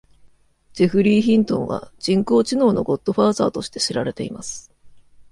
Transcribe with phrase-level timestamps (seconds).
[0.73, 4.71] ジェフリー・ヒントンは、人工知能のゴッドファーザーとして知られています。